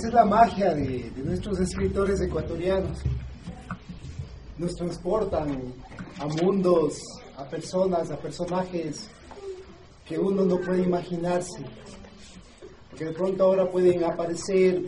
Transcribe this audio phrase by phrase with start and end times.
[0.00, 3.00] esa es la magia de, nuestros escritores ecuatorianos.
[4.56, 5.74] Nos transportan
[6.18, 7.02] a mundos,
[7.36, 9.10] a personas, a personajes
[10.06, 11.66] que uno no puede imaginarse.
[12.88, 14.82] Porque de pronto ahora pueden aparecer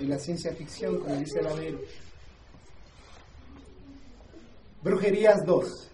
[0.00, 1.50] en la ciencia ficción, como dice la.
[4.82, 5.90] Brujerías 2.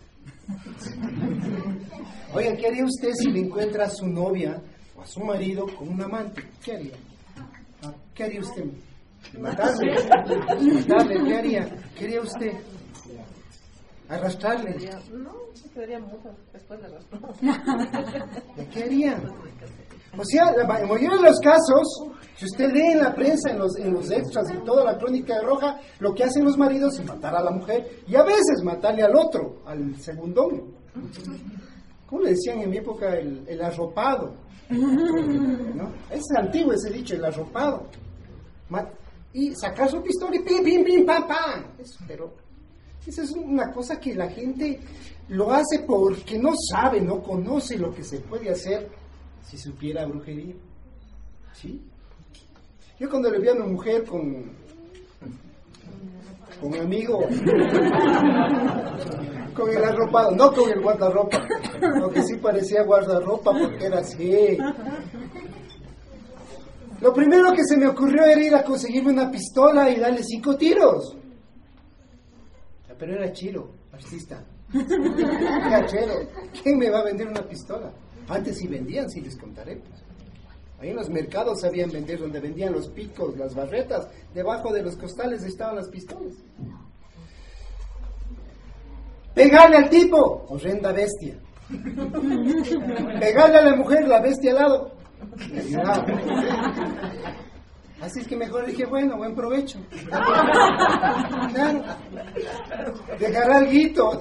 [2.34, 4.62] Oiga, ¿qué haría usted si le encuentra a su novia
[4.94, 6.48] o a su marido con un amante?
[6.62, 7.09] ¿Qué haría?
[8.14, 8.64] ¿Qué haría usted?
[9.38, 9.94] ¿Matarle?
[10.74, 11.24] ¿Matarle?
[11.24, 11.68] ¿Qué haría?
[11.96, 12.52] ¿Qué haría usted?
[14.08, 14.76] ¿Arrastrarle?
[15.12, 15.32] No,
[15.72, 17.20] sería mucho después de arrastrar.
[18.56, 19.22] ¿De qué haría?
[20.18, 23.76] O sea, la mayoría de los casos, si usted lee en la prensa, en los,
[23.78, 27.06] en los extras y toda la crónica de Roja, lo que hacen los maridos es
[27.06, 30.74] matar a la mujer y a veces matarle al otro, al segundón.
[32.06, 33.14] ¿Cómo le decían en mi época?
[33.14, 34.34] El, el arropado.
[34.70, 35.92] ¿no?
[36.10, 37.86] Es antiguo ese dicho, el arropado.
[39.32, 41.64] Y sacar su pistola y pim, pim, pim, pam, pam.
[41.78, 42.32] Eso, pero
[43.06, 44.80] esa es una cosa que la gente
[45.28, 48.88] lo hace porque no sabe, no conoce lo que se puede hacer
[49.42, 50.54] si supiera brujería.
[51.52, 51.82] ¿Sí?
[52.98, 54.52] Yo cuando le vi a una mujer con,
[56.60, 57.20] con mi amigo,
[59.54, 61.40] con el arropado, no con el guardarropa,
[62.02, 64.58] aunque sí parecía guardarropa porque era así.
[67.00, 70.56] Lo primero que se me ocurrió era ir a conseguirme una pistola y darle cinco
[70.56, 71.16] tiros.
[72.98, 74.44] Pero era chilo, artista.
[74.74, 75.88] Era.
[76.62, 77.90] ¿Quién me va a vender una pistola?
[78.28, 79.80] Antes sí vendían, sí les contaré.
[80.78, 84.08] Ahí en los mercados sabían vender, donde vendían los picos, las barretas.
[84.34, 86.34] Debajo de los costales estaban las pistolas.
[89.34, 91.38] Pegarle al tipo, horrenda bestia.
[93.18, 94.99] Pegarle a la mujer, la bestia al lado.
[98.00, 99.78] Así es que mejor dije, bueno, buen provecho.
[101.50, 101.82] Claro.
[103.18, 104.18] Dejará alguito.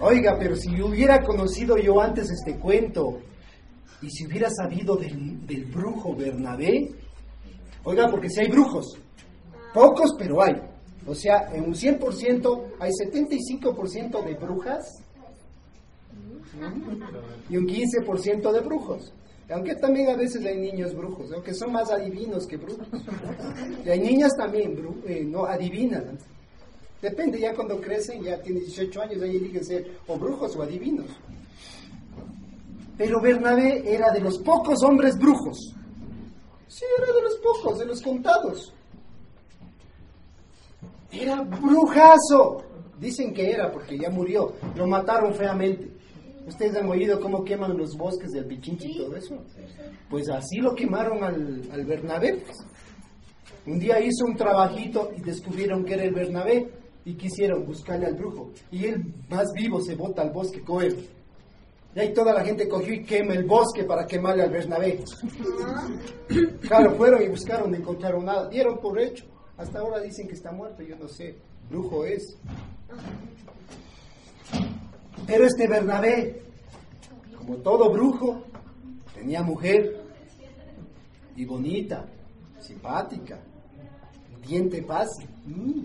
[0.00, 3.18] Oiga, pero si hubiera conocido yo antes este cuento
[4.00, 6.88] y si hubiera sabido del, del brujo Bernabé,
[7.84, 8.96] oiga, porque si hay brujos,
[9.74, 10.54] pocos, pero hay.
[11.06, 15.02] O sea, en un 100% hay 75% de brujas
[17.48, 19.12] y un 15% de brujos.
[19.50, 22.86] Aunque también a veces hay niños brujos, aunque son más adivinos que brujos.
[23.84, 26.18] Y hay niñas también, bru- eh, no adivinan.
[27.00, 31.06] Depende, ya cuando crecen, ya tienen 18 años, ahí eligen ser o brujos o adivinos.
[32.98, 35.74] Pero Bernabé era de los pocos hombres brujos.
[36.66, 38.74] Sí, era de los pocos, de los contados.
[41.10, 42.64] Era brujazo.
[42.98, 44.52] Dicen que era porque ya murió.
[44.76, 45.88] Lo mataron feamente.
[46.48, 49.44] ¿Ustedes han oído cómo queman los bosques del Pichinchi y todo eso?
[50.08, 52.42] Pues así lo quemaron al, al Bernabé.
[53.66, 56.70] Un día hizo un trabajito y descubrieron que era el Bernabé
[57.04, 58.50] y quisieron buscarle al brujo.
[58.70, 61.06] Y él, más vivo, se bota al bosque con él.
[61.94, 65.00] Y ahí toda la gente cogió y quema el bosque para quemarle al Bernabé.
[66.62, 68.48] Claro, fueron y buscaron, no encontraron nada.
[68.48, 69.26] Dieron por hecho.
[69.56, 71.36] Hasta ahora dicen que está muerto, yo no sé.
[71.68, 72.22] Brujo es.
[75.28, 76.40] Pero este Bernabé,
[77.36, 78.44] como todo brujo,
[79.14, 80.02] tenía mujer
[81.36, 82.06] y bonita,
[82.58, 83.38] simpática,
[84.46, 85.28] diente fácil.
[85.44, 85.84] Mm.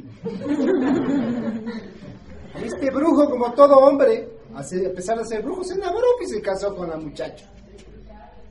[2.64, 4.62] Este brujo, como todo hombre, a
[4.96, 7.52] pesar de ser brujo, se enamoró y se casó con la muchacha.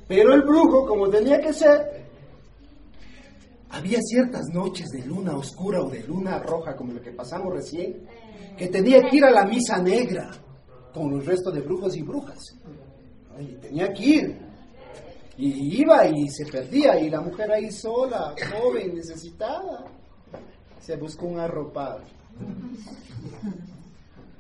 [0.07, 2.05] Pero el brujo, como tenía que ser,
[3.71, 8.07] había ciertas noches de luna oscura o de luna roja, como lo que pasamos recién,
[8.59, 10.42] que tenía que ir a la misa negra
[10.93, 12.55] con el resto de brujos y brujas.
[13.41, 14.39] Y tenía que ir.
[15.39, 19.85] Y iba y se perdía, y la mujer ahí sola, joven, necesitada,
[20.79, 22.01] se buscó un arropado.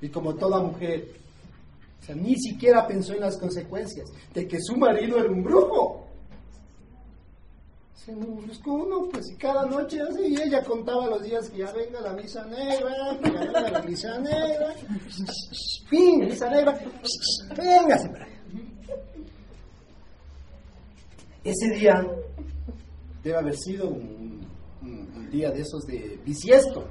[0.00, 1.08] Y como toda mujer,
[2.14, 6.01] ni siquiera pensó en las consecuencias de que su marido era un brujo.
[8.04, 12.00] Se buscó uno, pues, y cada noche y ella contaba los días que ya venga
[12.00, 12.90] la misa negra,
[13.22, 14.74] ya venga la misa negra,
[15.88, 16.80] fin, misa negra,
[17.56, 18.36] véngase para acá.
[21.44, 22.04] Ese día
[23.22, 24.46] debe haber sido un,
[24.82, 26.84] un- un día de esos de bisiesto,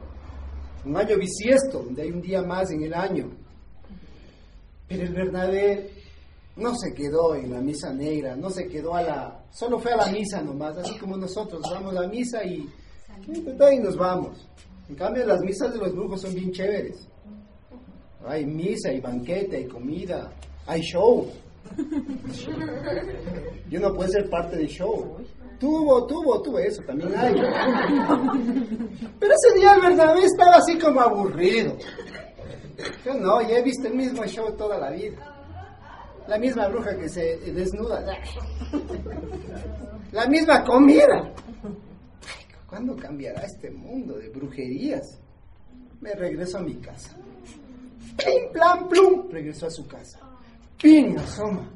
[0.86, 3.30] un año bisiesto, donde hay un día más en el año.
[4.88, 5.92] Pero el Bernabé
[6.56, 9.46] no se quedó en la misa negra, no se quedó a la...
[9.52, 12.68] Solo fue a la misa nomás, así como nosotros vamos a la misa y,
[13.28, 14.48] y ahí nos vamos.
[14.90, 17.08] En cambio, las misas de los brujos son bien chéveres.
[18.26, 20.32] Hay misa, hay banquete, hay comida,
[20.68, 21.28] hay show.
[23.70, 25.18] Y uno puede ser parte del show.
[25.60, 27.34] Tuvo, tuvo, tuvo eso, también hay.
[29.20, 31.78] Pero ese día el Bernabé estaba así como aburrido.
[33.06, 35.31] Yo no, ya he visto el mismo show toda la vida.
[36.28, 38.04] La misma bruja que se desnuda.
[40.12, 41.34] La misma comida.
[42.68, 45.20] ¿Cuándo cambiará este mundo de brujerías?
[46.00, 47.16] Me regreso a mi casa.
[48.18, 49.30] Pim, plan, plum.
[49.30, 50.20] Regresó a su casa.
[50.82, 51.70] Pim, asoma.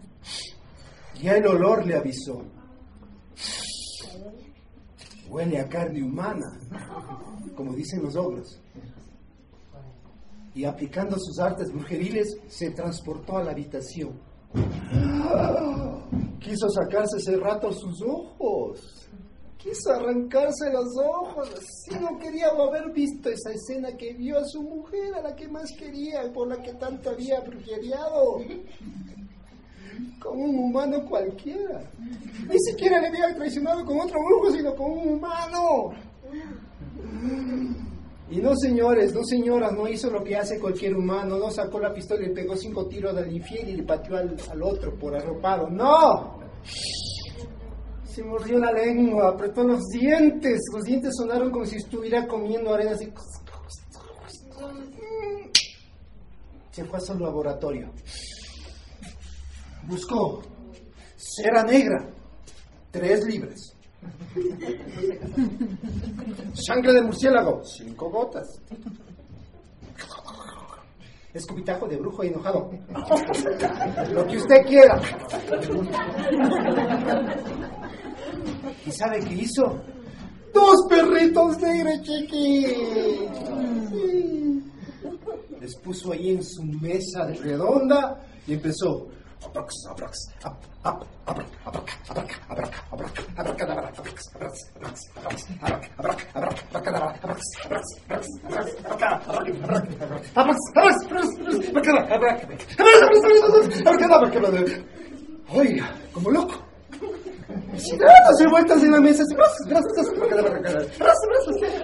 [1.21, 2.44] Ya el olor le avisó.
[5.30, 6.59] Huele a carne humana,
[7.56, 8.62] como dicen los ogros.
[10.53, 14.18] Y aplicando sus artes brujeriles, se transportó a la habitación.
[16.39, 19.09] Quiso sacarse ese rato sus ojos.
[19.57, 21.49] Quiso arrancarse los ojos.
[21.85, 25.47] Si no quería haber visto esa escena que vio a su mujer, a la que
[25.47, 28.37] más quería, por la que tanto había brujeriado
[30.19, 31.81] como un humano cualquiera.
[32.47, 35.91] Ni siquiera le había traicionado con otro brujo, sino con un humano.
[38.30, 41.94] Y no, señores, no, señoras, no hizo lo que hace cualquier humano, no sacó la
[41.94, 45.69] pistola y pegó cinco tiros al infiel y le pateó al, al otro por arropado.
[45.69, 46.39] ¡No!
[48.04, 52.92] Se mordió la lengua, apretó los dientes, los dientes sonaron como si estuviera comiendo arena
[52.92, 53.12] así.
[56.71, 57.92] Se fue a su laboratorio.
[59.83, 60.42] Buscó
[61.16, 62.10] cera negra,
[62.89, 63.75] tres libras.
[66.54, 68.62] Sangre de murciélago, cinco gotas.
[71.34, 72.72] Escupitajo de brujo enojado.
[74.13, 75.02] Lo que usted quiera.
[78.86, 79.84] ¿Y sabe qué hizo?
[80.54, 83.60] Dos perritos negros chiquitos.
[85.60, 89.07] Les puso ahí en su mesa redonda y empezó.
[89.43, 92.71] Abrax, abrax, ap, ap, abrac, abrax, abrax, abrax,
[93.37, 94.65] abracadabra, abrac, abrax,
[103.85, 104.61] abracadabra, abracadabra.
[105.53, 106.55] Oiga, como loco.
[107.75, 109.23] Dándose vueltas en la mesa,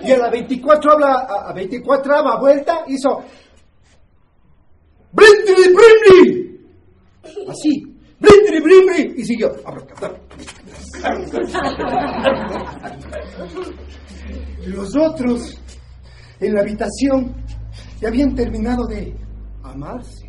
[0.02, 3.24] y a la 24 habla, a, a 24 daba vuelta, hizo
[5.14, 6.41] Brindri, brindri.
[7.52, 7.84] Así.
[8.20, 9.14] Brindri, brindri.
[9.22, 9.52] Y siguió.
[14.68, 15.58] Los otros
[16.40, 17.34] en la habitación
[18.00, 19.16] ya habían terminado de
[19.64, 20.22] amarse.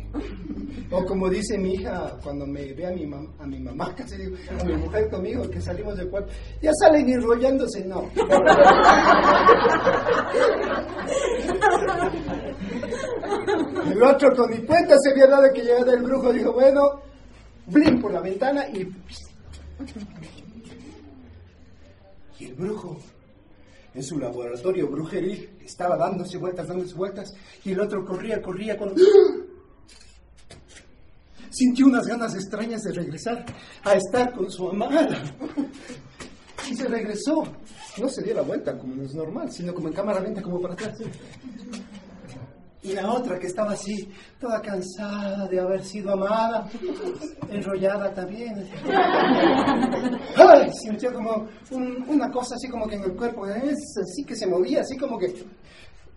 [0.91, 4.15] O como dice mi hija cuando me ve a mi, mam- a mi mamá, casi
[4.17, 6.31] digo, a mi mujer conmigo, que salimos del cuarto,
[6.61, 8.03] ya salen enrollándose, no.
[13.91, 16.81] El otro con mi cuenta se había dado que llegaba el brujo, dijo, bueno,
[17.73, 18.87] blin por la ventana y...
[22.39, 22.97] Y el brujo,
[23.93, 27.33] en su laboratorio brujeril, estaba dándose vueltas, dándose vueltas,
[27.63, 28.93] y el otro corría, corría con...
[31.49, 33.45] Sintió unas ganas extrañas de regresar
[33.83, 35.21] a estar con su amada.
[36.69, 37.43] Y se regresó.
[37.99, 40.73] No se dio la vuelta como es normal, sino como en cámara lenta, como para
[40.73, 40.97] atrás.
[42.83, 44.09] Y la otra que estaba así,
[44.39, 46.67] toda cansada de haber sido amada,
[47.49, 48.67] enrollada también.
[50.81, 54.47] Sintió como un- una cosa así como que en el cuerpo, es así que se
[54.47, 55.33] movía, así como que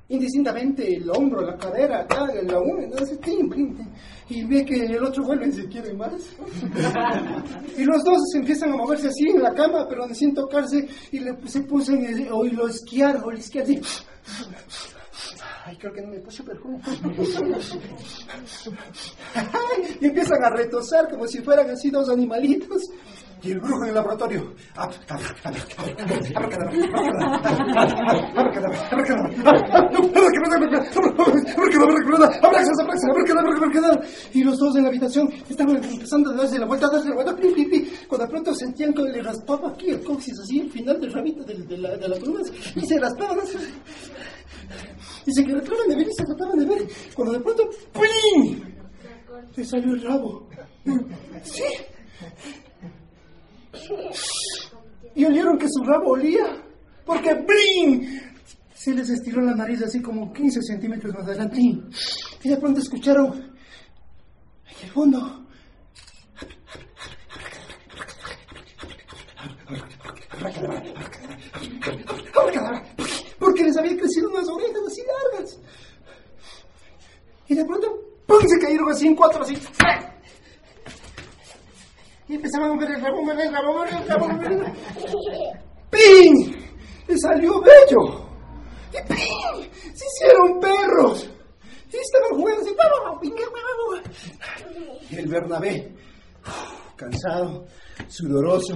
[0.08, 3.76] indistintamente el hombro, la cadera, acá, la uña, así, tin,
[4.28, 6.12] y ve que el otro vuelve y se quiere más.
[7.76, 11.20] Y los dos se empiezan a moverse así en la cama, pero sin tocarse, y
[11.20, 13.80] le, se puso en el, o y lo esquiar, o el esquiar así.
[15.66, 16.78] Ay, creo que no me puse perfume.
[20.00, 22.82] Y empiezan a retosar como si fueran así dos animalitos.
[23.42, 24.54] Y el brujo en el laboratorio.
[34.32, 37.14] Y los dos en la habitación estaban empezando a darse la vuelta, a darse la
[37.16, 37.36] vuelta.
[38.06, 41.76] Cuando pronto sentían que le raspaba aquí el coxis, así, el final del rabito de,
[41.76, 42.42] la, de la columna,
[42.76, 43.38] y se raspaban.
[45.26, 46.88] Y se trataban de ver y se trataban de ver.
[47.14, 48.60] Cuando de pronto, ¡pum!
[49.56, 50.48] Le salió el rabo.
[51.42, 51.64] Sí.
[55.14, 56.62] Y olieron que su rabo olía.
[57.04, 58.20] Porque ¡bling!
[58.74, 61.60] Se les estiró la nariz así como 15 centímetros más adelante.
[62.42, 65.44] Y de pronto escucharon en el fondo.
[73.38, 75.02] Porque les había crecido unas orejas así
[75.32, 75.58] largas.
[79.40, 79.56] Así.
[82.28, 84.72] Y empezaban a mover el rabo, mover el rabo, el rabo, el rabo.
[85.90, 86.54] ¡Ping!
[87.06, 88.28] Le salió bello.
[88.92, 89.70] Y ¡ping!
[89.94, 91.30] Se hicieron perros.
[91.92, 92.74] Y estaban jugando así.
[95.10, 95.94] Y el Bernabé,
[96.96, 97.66] cansado,
[98.08, 98.74] sudoroso,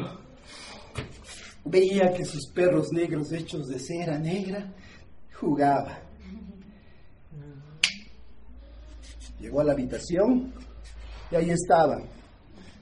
[1.64, 4.72] veía que sus perros negros hechos de cera negra
[5.34, 6.09] jugaban.
[9.40, 10.52] Llegó a la habitación
[11.30, 12.04] y ahí estaban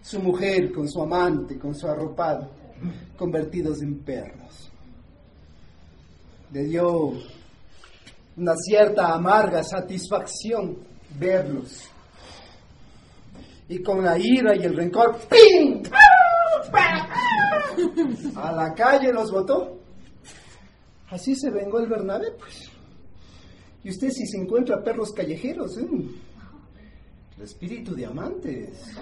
[0.03, 2.51] su mujer con su amante, con su arropado,
[3.17, 4.71] convertidos en perros.
[6.53, 7.13] Le dio
[8.37, 10.79] una cierta amarga satisfacción
[11.19, 11.89] verlos.
[13.69, 15.83] Y con la ira y el rencor, ¡ping!
[18.37, 19.79] A la calle los botó.
[21.11, 22.71] Así se vengó el Bernabé, pues.
[23.85, 25.87] Y usted si se encuentra perros callejeros, ¿eh?
[27.39, 28.97] El espíritu de amantes,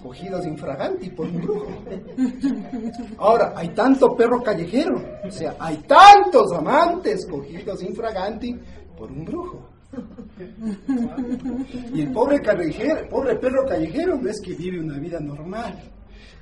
[0.00, 1.66] cogidos infraganti por un brujo.
[3.18, 8.56] Ahora, hay tanto perro callejero, o sea, hay tantos amantes cogidos infraganti
[8.96, 9.68] por un brujo.
[11.92, 15.82] Y el pobre callejero, pobre perro callejero no es que vive una vida normal.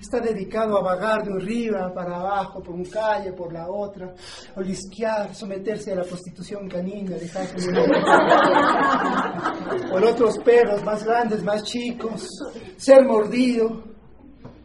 [0.00, 4.12] Está dedicado a vagar de río para abajo, por un calle, por la otra,
[4.56, 7.70] olisquear, someterse a la prostitución canina, dejarse
[9.90, 12.28] por otros perros más grandes, más chicos,
[12.76, 13.84] ser mordido.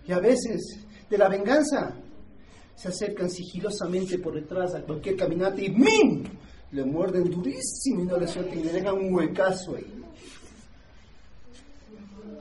[0.05, 1.93] Y a veces, de la venganza,
[2.77, 6.23] se acercan sigilosamente por detrás a cualquier caminante y ¡min!
[6.71, 10.03] Le muerden durísimo y no le suelten y le dejan un huecazo ahí.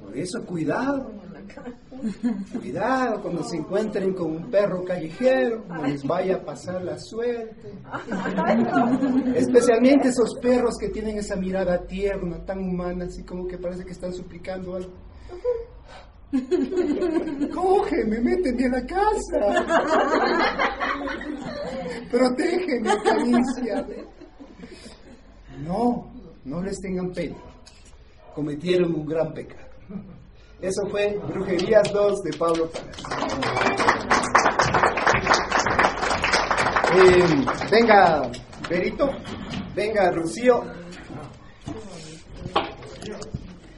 [0.03, 1.11] Por eso, cuidado.
[2.59, 7.73] Cuidado cuando se encuentren con un perro callejero, no les vaya a pasar la suerte.
[9.35, 13.93] Especialmente esos perros que tienen esa mirada tierna, tan humana, así como que parece que
[13.93, 14.93] están suplicando algo.
[17.55, 19.65] Cógeme, méteme a la casa.
[22.11, 23.87] Protégeme, caricia.
[25.65, 26.11] No,
[26.45, 27.37] no les tengan pena.
[28.35, 29.67] Cometieron un gran pecado.
[30.61, 32.71] Eso fue Brujerías 2 de Pablo
[36.95, 37.25] eh,
[37.71, 38.31] venga,
[38.69, 39.09] Berito,
[39.75, 40.63] venga, Rocío.